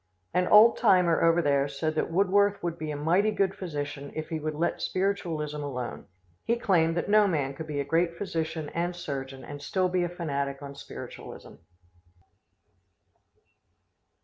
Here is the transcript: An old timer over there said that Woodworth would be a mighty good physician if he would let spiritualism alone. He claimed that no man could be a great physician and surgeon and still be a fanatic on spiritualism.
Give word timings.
An 0.33 0.47
old 0.47 0.77
timer 0.77 1.21
over 1.21 1.43
there 1.43 1.67
said 1.67 1.93
that 1.93 2.09
Woodworth 2.09 2.63
would 2.63 2.79
be 2.79 2.89
a 2.89 2.95
mighty 2.95 3.29
good 3.29 3.53
physician 3.53 4.11
if 4.15 4.29
he 4.29 4.39
would 4.39 4.55
let 4.55 4.81
spiritualism 4.81 5.61
alone. 5.61 6.07
He 6.43 6.55
claimed 6.55 6.97
that 6.97 7.07
no 7.07 7.27
man 7.27 7.53
could 7.53 7.67
be 7.67 7.79
a 7.79 7.85
great 7.85 8.15
physician 8.17 8.69
and 8.69 8.95
surgeon 8.95 9.43
and 9.43 9.61
still 9.61 9.89
be 9.89 10.01
a 10.03 10.09
fanatic 10.09 10.63
on 10.63 10.73
spiritualism. 10.73 11.53